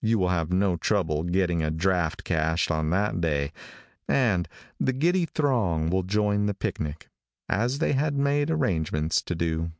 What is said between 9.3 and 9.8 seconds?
do.